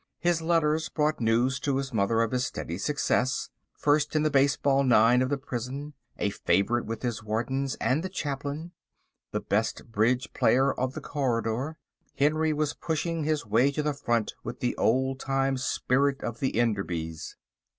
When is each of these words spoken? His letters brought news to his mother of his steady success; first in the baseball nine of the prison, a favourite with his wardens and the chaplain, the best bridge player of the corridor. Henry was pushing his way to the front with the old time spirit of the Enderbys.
His 0.17 0.41
letters 0.41 0.89
brought 0.89 1.21
news 1.21 1.59
to 1.59 1.77
his 1.77 1.93
mother 1.93 2.21
of 2.23 2.31
his 2.31 2.43
steady 2.43 2.79
success; 2.79 3.49
first 3.75 4.15
in 4.15 4.23
the 4.23 4.31
baseball 4.31 4.83
nine 4.83 5.21
of 5.21 5.29
the 5.29 5.37
prison, 5.37 5.93
a 6.17 6.31
favourite 6.31 6.87
with 6.87 7.03
his 7.03 7.23
wardens 7.23 7.75
and 7.75 8.01
the 8.01 8.09
chaplain, 8.09 8.71
the 9.31 9.39
best 9.39 9.91
bridge 9.91 10.33
player 10.33 10.73
of 10.73 10.95
the 10.95 11.01
corridor. 11.01 11.77
Henry 12.17 12.51
was 12.51 12.73
pushing 12.73 13.25
his 13.25 13.45
way 13.45 13.69
to 13.71 13.83
the 13.83 13.93
front 13.93 14.33
with 14.43 14.59
the 14.59 14.75
old 14.75 15.19
time 15.19 15.55
spirit 15.59 16.23
of 16.23 16.39
the 16.39 16.53
Enderbys. 16.55 17.35